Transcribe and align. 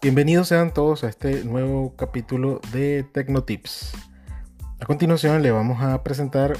Bienvenidos 0.00 0.48
sean 0.48 0.72
todos 0.72 1.04
a 1.04 1.08
este 1.08 1.44
nuevo 1.44 1.94
capítulo 1.96 2.60
de 2.72 3.04
Tecnotips. 3.12 3.92
A 4.80 4.86
continuación 4.86 5.42
le 5.42 5.50
vamos 5.50 5.82
a 5.82 6.02
presentar 6.02 6.56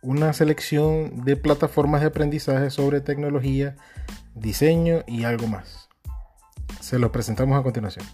una 0.00 0.32
selección 0.32 1.24
de 1.24 1.36
plataformas 1.36 2.00
de 2.00 2.06
aprendizaje 2.06 2.70
sobre 2.70 3.02
tecnología, 3.02 3.76
diseño 4.34 5.04
y 5.06 5.24
algo 5.24 5.48
más. 5.48 5.89
Se 6.80 6.98
los 6.98 7.10
presentamos 7.10 7.58
a 7.58 7.62
continuación. 7.62 8.06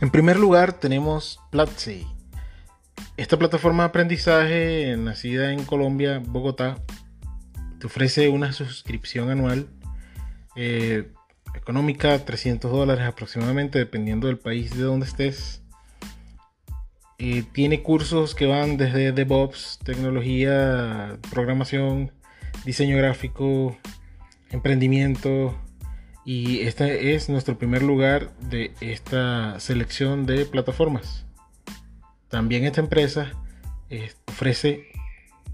En 0.00 0.10
primer 0.10 0.38
lugar 0.38 0.72
tenemos 0.74 1.40
Platzi 1.50 2.06
esta 3.16 3.38
plataforma 3.38 3.84
de 3.84 3.88
aprendizaje, 3.88 4.94
nacida 4.98 5.52
en 5.52 5.64
Colombia, 5.64 6.22
Bogotá, 6.22 6.76
te 7.78 7.86
ofrece 7.86 8.28
una 8.28 8.52
suscripción 8.52 9.30
anual 9.30 9.68
eh, 10.54 11.08
económica, 11.54 12.22
300 12.24 12.70
dólares 12.70 13.06
aproximadamente, 13.06 13.78
dependiendo 13.78 14.26
del 14.26 14.38
país 14.38 14.76
de 14.76 14.82
donde 14.82 15.06
estés. 15.06 15.62
Eh, 17.18 17.44
tiene 17.52 17.82
cursos 17.82 18.34
que 18.34 18.46
van 18.46 18.76
desde 18.76 19.12
DevOps, 19.12 19.78
tecnología, 19.82 21.18
programación, 21.30 22.12
diseño 22.64 22.96
gráfico, 22.96 23.76
emprendimiento. 24.50 25.54
Y 26.24 26.60
este 26.60 27.14
es 27.14 27.28
nuestro 27.28 27.56
primer 27.56 27.82
lugar 27.82 28.32
de 28.40 28.72
esta 28.80 29.60
selección 29.60 30.26
de 30.26 30.44
plataformas. 30.44 31.24
También 32.28 32.64
esta 32.64 32.80
empresa 32.80 33.32
eh, 33.88 34.12
ofrece 34.26 34.88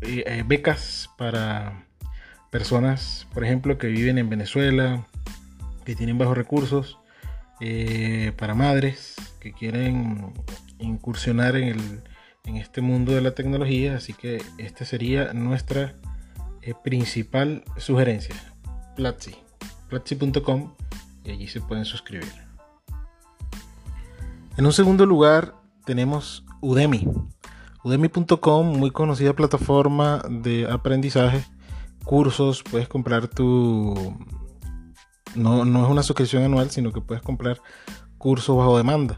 eh, 0.00 0.24
eh, 0.26 0.44
becas 0.46 1.10
para 1.18 1.86
personas, 2.50 3.26
por 3.34 3.44
ejemplo, 3.44 3.76
que 3.76 3.88
viven 3.88 4.18
en 4.18 4.30
Venezuela, 4.30 5.06
que 5.84 5.94
tienen 5.94 6.18
bajos 6.18 6.36
recursos, 6.36 6.98
para 8.36 8.56
madres 8.56 9.14
que 9.38 9.52
quieren 9.52 10.32
incursionar 10.84 11.56
en, 11.56 12.02
en, 12.44 12.56
este 12.56 12.80
mundo 12.80 13.12
de 13.12 13.20
la 13.20 13.34
tecnología. 13.34 13.96
Así 13.96 14.12
que 14.12 14.42
esta 14.58 14.84
sería 14.84 15.32
nuestra 15.32 15.94
principal 16.84 17.64
sugerencia. 17.76 18.34
Platzi, 18.96 19.34
platzi.com 19.88 20.74
y 21.24 21.30
allí 21.30 21.48
se 21.48 21.60
pueden 21.60 21.84
suscribir. 21.84 22.32
En 24.56 24.66
un 24.66 24.72
segundo 24.72 25.06
lugar 25.06 25.54
tenemos 25.84 26.44
Udemy. 26.60 27.08
Udemy.com, 27.84 28.78
muy 28.78 28.90
conocida 28.90 29.32
plataforma 29.32 30.22
de 30.28 30.70
aprendizaje, 30.70 31.44
cursos, 32.04 32.62
puedes 32.62 32.86
comprar 32.86 33.28
tu... 33.28 34.16
No, 35.34 35.64
no 35.64 35.84
es 35.84 35.90
una 35.90 36.02
suscripción 36.02 36.44
anual, 36.44 36.70
sino 36.70 36.92
que 36.92 37.00
puedes 37.00 37.22
comprar 37.22 37.60
cursos 38.18 38.56
bajo 38.56 38.76
demanda. 38.76 39.16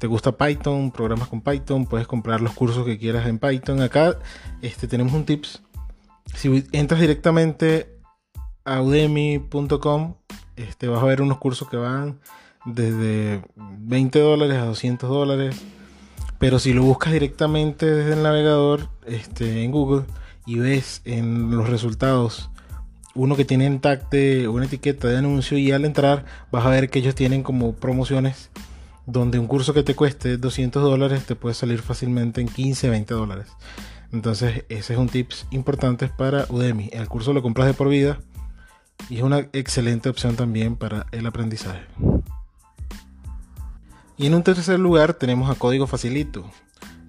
¿Te 0.00 0.08
gusta 0.08 0.36
Python? 0.36 0.90
Programas 0.90 1.28
con 1.28 1.42
Python, 1.42 1.86
puedes 1.86 2.08
comprar 2.08 2.40
los 2.40 2.54
cursos 2.54 2.84
que 2.84 2.98
quieras 2.98 3.28
en 3.28 3.38
Python. 3.38 3.82
Acá 3.82 4.18
este, 4.62 4.88
tenemos 4.88 5.12
un 5.12 5.24
tips. 5.24 5.62
Si 6.34 6.64
entras 6.72 7.00
directamente 7.00 7.94
a 8.64 8.80
udemy.com, 8.80 10.14
este, 10.56 10.88
vas 10.88 11.02
a 11.02 11.06
ver 11.06 11.22
unos 11.22 11.38
cursos 11.38 11.68
que 11.68 11.76
van 11.76 12.18
desde 12.64 13.42
20 13.56 14.18
dólares 14.18 14.58
a 14.58 14.64
200 14.64 15.08
dólares 15.08 15.62
pero 16.40 16.58
si 16.58 16.72
lo 16.72 16.82
buscas 16.82 17.12
directamente 17.12 17.84
desde 17.84 18.14
el 18.14 18.22
navegador 18.22 18.88
este, 19.06 19.62
en 19.62 19.70
Google 19.70 20.06
y 20.46 20.58
ves 20.58 21.02
en 21.04 21.50
los 21.50 21.68
resultados 21.68 22.50
uno 23.14 23.36
que 23.36 23.44
tiene 23.44 23.66
en 23.66 23.80
tag 23.80 24.08
de 24.08 24.48
una 24.48 24.64
etiqueta 24.64 25.08
de 25.08 25.18
anuncio 25.18 25.58
y 25.58 25.70
al 25.72 25.84
entrar 25.84 26.24
vas 26.50 26.64
a 26.64 26.70
ver 26.70 26.88
que 26.88 26.98
ellos 26.98 27.14
tienen 27.14 27.42
como 27.42 27.74
promociones 27.74 28.50
donde 29.06 29.38
un 29.38 29.46
curso 29.46 29.74
que 29.74 29.82
te 29.82 29.94
cueste 29.94 30.36
200 30.36 30.82
dólares 30.82 31.24
te 31.26 31.36
puede 31.36 31.54
salir 31.54 31.82
fácilmente 31.82 32.40
en 32.40 32.48
15, 32.48 32.90
20 32.90 33.14
dólares. 33.14 33.48
Entonces 34.12 34.64
ese 34.68 34.92
es 34.94 34.98
un 34.98 35.08
tips 35.08 35.46
importante 35.50 36.08
para 36.08 36.46
Udemy. 36.48 36.90
El 36.92 37.08
curso 37.08 37.32
lo 37.32 37.42
compras 37.42 37.66
de 37.66 37.74
por 37.74 37.88
vida 37.88 38.18
y 39.08 39.16
es 39.18 39.22
una 39.22 39.38
excelente 39.52 40.08
opción 40.08 40.36
también 40.36 40.76
para 40.76 41.06
el 41.12 41.26
aprendizaje. 41.26 41.82
Y 44.16 44.26
en 44.26 44.34
un 44.34 44.42
tercer 44.42 44.78
lugar 44.78 45.14
tenemos 45.14 45.50
a 45.50 45.54
Código 45.54 45.86
Facilito. 45.86 46.50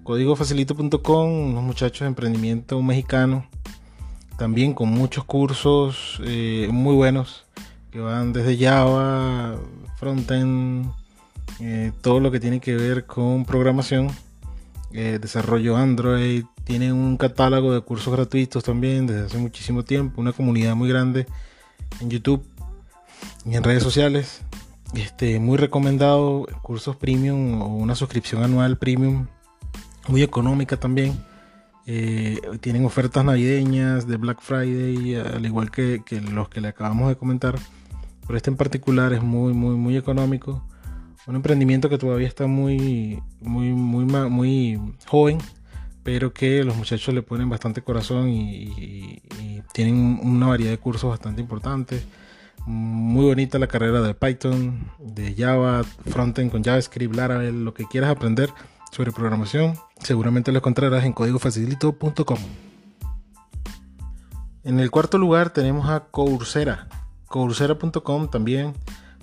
Códigofacilito.com, 0.02 1.50
unos 1.50 1.62
muchachos 1.62 2.00
de 2.00 2.06
emprendimiento 2.06 2.82
mexicano, 2.82 3.46
también 4.36 4.74
con 4.74 4.88
muchos 4.88 5.22
cursos 5.24 6.20
eh, 6.24 6.68
muy 6.72 6.96
buenos 6.96 7.46
que 7.92 8.00
van 8.00 8.32
desde 8.32 8.56
Java, 8.56 9.56
frontend, 9.98 10.90
eh, 11.64 11.92
todo 12.00 12.18
lo 12.18 12.32
que 12.32 12.40
tiene 12.40 12.58
que 12.58 12.74
ver 12.74 13.06
con 13.06 13.44
programación, 13.44 14.08
eh, 14.90 15.20
desarrollo 15.22 15.76
Android. 15.76 16.44
Tienen 16.64 16.92
un 16.92 17.16
catálogo 17.16 17.72
de 17.72 17.82
cursos 17.82 18.12
gratuitos 18.12 18.64
también 18.64 19.06
desde 19.06 19.26
hace 19.26 19.38
muchísimo 19.38 19.84
tiempo, 19.84 20.20
una 20.20 20.32
comunidad 20.32 20.74
muy 20.74 20.88
grande 20.88 21.24
en 22.00 22.10
YouTube 22.10 22.44
y 23.46 23.54
en 23.54 23.62
redes 23.62 23.84
sociales. 23.84 24.42
Este, 24.94 25.38
muy 25.38 25.56
recomendado, 25.56 26.48
cursos 26.62 26.96
premium 26.96 27.62
o 27.62 27.76
una 27.76 27.94
suscripción 27.94 28.42
anual 28.42 28.76
premium, 28.76 29.28
muy 30.08 30.24
económica 30.24 30.76
también. 30.76 31.16
Eh, 31.86 32.40
tienen 32.60 32.84
ofertas 32.84 33.24
navideñas 33.24 34.08
de 34.08 34.16
Black 34.16 34.40
Friday, 34.40 35.14
al 35.14 35.46
igual 35.46 35.70
que, 35.70 36.02
los 36.28 36.48
que 36.48 36.60
le 36.60 36.66
acabamos 36.66 37.08
de 37.08 37.14
comentar. 37.14 37.54
Pero 38.26 38.36
este 38.36 38.50
en 38.50 38.56
particular 38.56 39.12
es 39.12 39.22
muy, 39.22 39.52
muy, 39.52 39.76
muy 39.76 39.96
económico. 39.96 40.64
Un 41.26 41.36
emprendimiento 41.36 41.88
que 41.88 41.98
todavía 41.98 42.28
está 42.28 42.46
muy, 42.46 43.22
muy, 43.40 43.72
muy, 43.72 44.04
muy 44.04 44.94
joven, 45.06 45.38
pero 46.02 46.32
que 46.32 46.64
los 46.64 46.76
muchachos 46.76 47.14
le 47.14 47.22
ponen 47.22 47.48
bastante 47.48 47.82
corazón 47.82 48.28
y 48.30 49.22
tienen 49.72 50.20
una 50.22 50.46
variedad 50.48 50.70
de 50.70 50.78
cursos 50.78 51.10
bastante 51.10 51.40
importantes. 51.40 52.04
Muy 52.66 53.24
bonita 53.24 53.58
la 53.58 53.66
carrera 53.66 54.00
de 54.02 54.14
Python, 54.14 54.88
de 55.00 55.34
Java, 55.34 55.82
frontend 55.82 56.50
con 56.50 56.62
JavaScript, 56.62 57.14
Laravel, 57.14 57.64
lo 57.64 57.74
que 57.74 57.86
quieras 57.86 58.10
aprender 58.10 58.50
sobre 58.92 59.10
programación, 59.10 59.74
seguramente 60.00 60.52
lo 60.52 60.58
encontrarás 60.58 61.04
en 61.04 61.12
códigofacilito.com. 61.12 62.38
En 64.64 64.78
el 64.78 64.90
cuarto 64.92 65.18
lugar 65.18 65.50
tenemos 65.50 65.88
a 65.88 66.04
Coursera. 66.10 66.88
Coursera.com 67.26 68.28
también, 68.28 68.74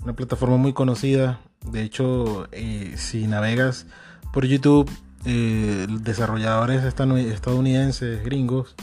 una 0.02 0.14
plataforma 0.14 0.56
muy 0.56 0.72
conocida. 0.72 1.40
De 1.70 1.82
hecho, 1.82 2.48
eh, 2.52 2.94
si 2.96 3.26
navegas 3.26 3.86
por 4.32 4.46
YouTube, 4.46 4.90
eh, 5.24 5.86
desarrolladores 5.88 6.84
estadounidenses, 6.84 8.24
gringos, 8.24 8.74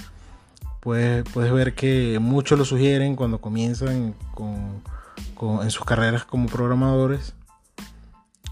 puedes, 0.80 1.24
ver 1.34 1.74
que 1.74 2.20
muchos 2.20 2.58
lo 2.58 2.66
sugieren 2.66 3.16
cuando 3.16 3.42
comienzan 3.42 4.14
en 5.62 5.72
sus 5.72 5.86
carreras 5.86 6.26
como 6.26 6.48
programadores. 6.48 7.34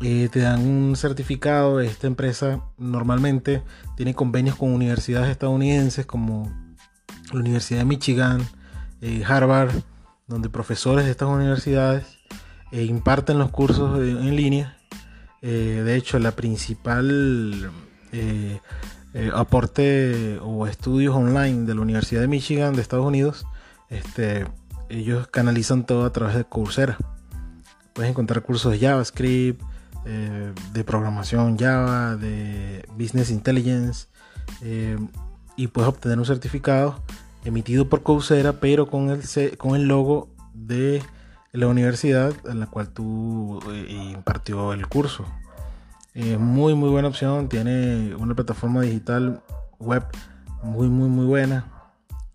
Eh, 0.01 0.27
te 0.29 0.39
dan 0.39 0.61
un 0.61 0.95
certificado. 0.95 1.79
Esta 1.79 2.07
empresa 2.07 2.61
normalmente 2.77 3.63
tiene 3.95 4.13
convenios 4.13 4.55
con 4.55 4.73
universidades 4.73 5.29
estadounidenses 5.29 6.05
como 6.05 6.51
la 7.31 7.39
Universidad 7.39 7.79
de 7.79 7.85
Michigan, 7.85 8.45
Harvard, 9.27 9.71
donde 10.27 10.49
profesores 10.49 11.05
de 11.05 11.11
estas 11.11 11.29
universidades 11.29 12.14
eh, 12.75 12.83
imparten 12.83 13.39
los 13.39 13.51
cursos 13.51 13.99
en 13.99 14.35
línea. 14.35 14.77
de 15.41 15.95
hecho, 15.95 16.17
la 16.19 16.31
principal 16.31 17.71
eh, 19.17 19.31
aporte 19.33 20.39
o 20.41 20.67
estudios 20.67 21.15
online 21.15 21.65
de 21.65 21.73
la 21.73 21.79
Universidad 21.79 22.19
de 22.19 22.27
Michigan 22.27 22.75
de 22.75 22.81
Estados 22.81 23.05
Unidos, 23.05 23.45
este, 23.89 24.45
ellos 24.89 25.27
canalizan 25.27 25.85
todo 25.85 26.03
a 26.03 26.11
través 26.11 26.35
de 26.35 26.43
Coursera. 26.43 26.97
Puedes 27.93 28.11
encontrar 28.11 28.43
cursos 28.43 28.73
de 28.73 28.79
JavaScript, 28.79 29.61
eh, 30.05 30.51
de 30.73 30.83
programación 30.83 31.57
Java, 31.57 32.17
de 32.17 32.85
Business 32.97 33.29
Intelligence, 33.29 34.07
eh, 34.61 34.97
y 35.55 35.67
puedes 35.67 35.87
obtener 35.87 36.19
un 36.19 36.25
certificado 36.25 37.01
emitido 37.45 37.87
por 37.87 38.03
Coursera, 38.03 38.59
pero 38.59 38.87
con 38.87 39.11
el, 39.11 39.57
con 39.57 39.77
el 39.77 39.87
logo 39.87 40.27
de 40.53 41.01
la 41.55 41.67
universidad 41.67 42.33
en 42.45 42.59
la 42.59 42.67
cual 42.67 42.89
tú 42.89 43.59
impartió 43.89 44.73
el 44.73 44.87
curso. 44.87 45.25
Eh, 46.13 46.37
muy, 46.37 46.75
muy 46.75 46.89
buena 46.89 47.07
opción. 47.07 47.49
Tiene 47.49 48.15
una 48.15 48.35
plataforma 48.35 48.81
digital 48.81 49.41
web 49.79 50.05
muy, 50.63 50.87
muy, 50.87 51.09
muy 51.09 51.25
buena. 51.25 51.65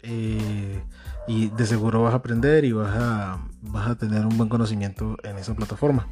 Eh, 0.02 0.82
y 1.26 1.48
de 1.48 1.66
seguro 1.66 2.02
vas 2.02 2.12
a 2.12 2.18
aprender 2.18 2.64
y 2.64 2.72
vas 2.72 2.94
a, 2.96 3.38
vas 3.62 3.88
a 3.88 3.94
tener 3.94 4.26
un 4.26 4.36
buen 4.36 4.48
conocimiento 4.48 5.16
en 5.22 5.38
esa 5.38 5.54
plataforma. 5.54 6.08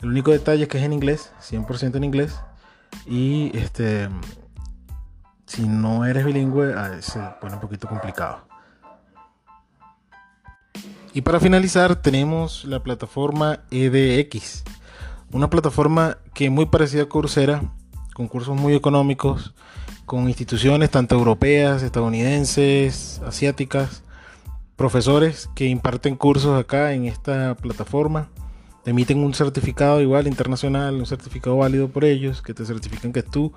El 0.00 0.08
único 0.08 0.30
detalle 0.30 0.62
es 0.62 0.68
que 0.68 0.78
es 0.78 0.84
en 0.84 0.92
inglés, 0.92 1.32
100% 1.42 1.96
en 1.96 2.04
inglés. 2.04 2.40
Y 3.06 3.50
este, 3.56 4.08
si 5.46 5.66
no 5.68 6.04
eres 6.04 6.24
bilingüe, 6.24 6.74
se 7.02 7.20
pone 7.40 7.54
un 7.54 7.60
poquito 7.60 7.88
complicado. 7.88 8.49
Y 11.12 11.22
para 11.22 11.40
finalizar 11.40 11.96
tenemos 11.96 12.64
la 12.64 12.82
plataforma 12.84 13.60
EDX, 13.72 14.62
una 15.32 15.50
plataforma 15.50 16.18
que 16.34 16.46
es 16.46 16.50
muy 16.52 16.66
parecida 16.66 17.02
a 17.02 17.08
Coursera, 17.08 17.62
con 18.14 18.28
cursos 18.28 18.56
muy 18.56 18.74
económicos, 18.74 19.52
con 20.06 20.28
instituciones 20.28 20.90
tanto 20.90 21.16
europeas, 21.16 21.82
estadounidenses, 21.82 23.20
asiáticas, 23.26 24.04
profesores 24.76 25.50
que 25.54 25.66
imparten 25.66 26.14
cursos 26.14 26.58
acá 26.58 26.92
en 26.92 27.06
esta 27.06 27.56
plataforma, 27.56 28.28
te 28.84 28.92
emiten 28.92 29.18
un 29.18 29.34
certificado 29.34 30.00
igual 30.00 30.28
internacional, 30.28 30.94
un 30.94 31.06
certificado 31.06 31.56
válido 31.56 31.88
por 31.88 32.04
ellos, 32.04 32.40
que 32.40 32.54
te 32.54 32.64
certifican 32.64 33.12
que 33.12 33.22
tú 33.22 33.52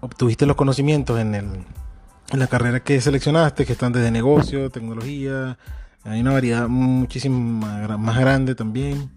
obtuviste 0.00 0.46
los 0.46 0.56
conocimientos 0.56 1.18
en, 1.20 1.34
el, 1.34 1.46
en 2.32 2.38
la 2.38 2.48
carrera 2.48 2.80
que 2.80 3.00
seleccionaste, 3.00 3.64
que 3.64 3.72
están 3.72 3.92
desde 3.92 4.10
negocio, 4.10 4.68
tecnología, 4.70 5.58
hay 6.06 6.20
una 6.20 6.32
variedad 6.32 6.68
muchísimo 6.68 7.38
más 7.98 8.18
grande 8.18 8.54
también. 8.54 9.10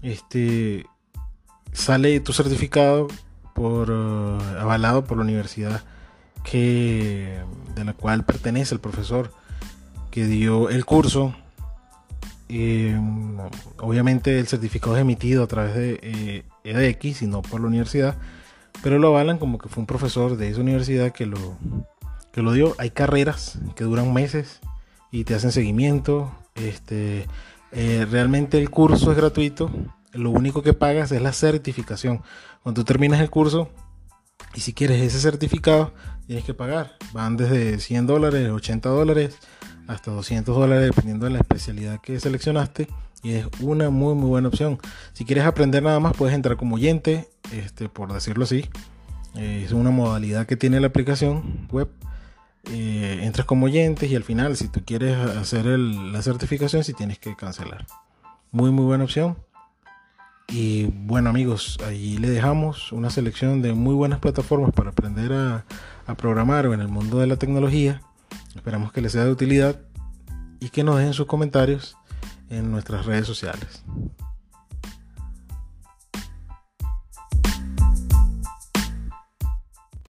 Este 0.00 0.86
sale 1.72 2.20
tu 2.20 2.32
certificado 2.32 3.08
por 3.54 3.90
uh, 3.90 4.40
avalado 4.58 5.04
por 5.04 5.18
la 5.18 5.24
universidad 5.24 5.82
que 6.42 7.38
de 7.74 7.84
la 7.84 7.92
cual 7.92 8.24
pertenece 8.24 8.74
el 8.74 8.80
profesor 8.80 9.32
que 10.10 10.26
dio 10.26 10.70
el 10.70 10.84
curso. 10.84 11.34
Eh, 12.48 12.98
obviamente 13.78 14.38
el 14.38 14.46
certificado 14.46 14.96
es 14.96 15.02
emitido 15.02 15.42
a 15.42 15.46
través 15.46 15.74
de 15.74 16.44
EDX 16.64 17.22
eh, 17.22 17.24
y 17.24 17.28
no 17.28 17.40
por 17.42 17.60
la 17.60 17.66
universidad, 17.66 18.16
pero 18.82 18.98
lo 18.98 19.08
avalan 19.08 19.38
como 19.38 19.58
que 19.58 19.68
fue 19.68 19.82
un 19.82 19.86
profesor 19.86 20.36
de 20.36 20.50
esa 20.50 20.60
universidad 20.60 21.12
que 21.12 21.26
lo, 21.26 21.56
que 22.32 22.42
lo 22.42 22.52
dio. 22.52 22.74
Hay 22.78 22.90
carreras 22.90 23.58
que 23.74 23.84
duran 23.84 24.12
meses 24.12 24.60
y 25.12 25.24
te 25.24 25.36
hacen 25.36 25.52
seguimiento. 25.52 26.32
Este, 26.56 27.26
eh, 27.70 28.06
realmente 28.10 28.58
el 28.58 28.70
curso 28.70 29.12
es 29.12 29.16
gratuito. 29.16 29.70
Lo 30.12 30.30
único 30.30 30.62
que 30.62 30.72
pagas 30.72 31.12
es 31.12 31.22
la 31.22 31.32
certificación. 31.32 32.22
Cuando 32.62 32.80
tú 32.80 32.84
terminas 32.84 33.20
el 33.20 33.30
curso 33.30 33.70
y 34.54 34.60
si 34.60 34.72
quieres 34.72 35.00
ese 35.00 35.20
certificado, 35.20 35.92
tienes 36.26 36.44
que 36.44 36.54
pagar. 36.54 36.96
Van 37.12 37.36
desde 37.36 37.78
100 37.78 38.06
dólares, 38.06 38.50
80 38.50 38.88
dólares, 38.88 39.36
hasta 39.86 40.10
200 40.10 40.56
dólares, 40.56 40.86
dependiendo 40.86 41.26
de 41.26 41.32
la 41.32 41.38
especialidad 41.38 42.00
que 42.00 42.18
seleccionaste. 42.18 42.88
Y 43.22 43.34
es 43.34 43.46
una 43.60 43.90
muy, 43.90 44.14
muy 44.14 44.28
buena 44.28 44.48
opción. 44.48 44.80
Si 45.12 45.24
quieres 45.24 45.44
aprender 45.44 45.82
nada 45.82 46.00
más, 46.00 46.16
puedes 46.16 46.34
entrar 46.34 46.56
como 46.56 46.74
oyente, 46.74 47.30
este, 47.52 47.88
por 47.88 48.12
decirlo 48.12 48.44
así. 48.44 48.68
Es 49.36 49.72
una 49.72 49.90
modalidad 49.90 50.46
que 50.46 50.56
tiene 50.56 50.80
la 50.80 50.88
aplicación 50.88 51.66
web 51.70 51.88
eh, 52.70 53.20
entras 53.22 53.46
como 53.46 53.66
oyentes 53.66 54.10
y 54.10 54.16
al 54.16 54.24
final 54.24 54.56
si 54.56 54.68
tú 54.68 54.82
quieres 54.84 55.16
hacer 55.16 55.66
la 55.66 56.22
certificación 56.22 56.84
si 56.84 56.94
tienes 56.94 57.18
que 57.18 57.34
cancelar. 57.36 57.86
Muy 58.50 58.70
muy 58.70 58.84
buena 58.84 59.04
opción. 59.04 59.36
Y 60.48 60.84
bueno 60.84 61.30
amigos, 61.30 61.78
ahí 61.86 62.18
le 62.18 62.28
dejamos 62.28 62.92
una 62.92 63.10
selección 63.10 63.62
de 63.62 63.72
muy 63.72 63.94
buenas 63.94 64.18
plataformas 64.18 64.72
para 64.72 64.90
aprender 64.90 65.32
a, 65.32 65.64
a 66.06 66.14
programar 66.14 66.66
en 66.66 66.80
el 66.80 66.88
mundo 66.88 67.18
de 67.18 67.26
la 67.26 67.36
tecnología. 67.36 68.02
Esperamos 68.54 68.92
que 68.92 69.00
les 69.00 69.12
sea 69.12 69.24
de 69.24 69.32
utilidad 69.32 69.80
y 70.60 70.68
que 70.68 70.84
nos 70.84 70.98
dejen 70.98 71.14
sus 71.14 71.26
comentarios 71.26 71.96
en 72.50 72.70
nuestras 72.70 73.06
redes 73.06 73.26
sociales. 73.26 73.82